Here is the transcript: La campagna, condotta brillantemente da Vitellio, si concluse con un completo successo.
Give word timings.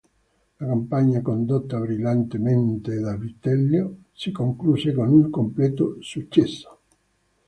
La 0.57 0.65
campagna, 0.65 1.21
condotta 1.21 1.77
brillantemente 1.79 2.99
da 2.99 3.15
Vitellio, 3.15 3.97
si 4.13 4.31
concluse 4.31 4.93
con 4.93 5.09
un 5.09 5.29
completo 5.29 5.97
successo. 5.99 6.79